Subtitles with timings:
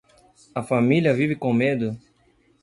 [0.55, 1.95] A família vive com medo